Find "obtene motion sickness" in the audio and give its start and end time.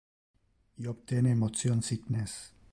0.95-2.37